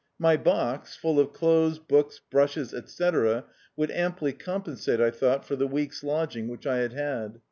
[0.17, 5.67] My box, full of clothes, books, brushes, etc., would amply compensate, I thought, for the
[5.67, 7.39] week's lodging which I had had.